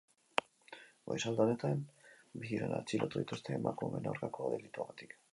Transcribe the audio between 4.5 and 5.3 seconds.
delituagatik.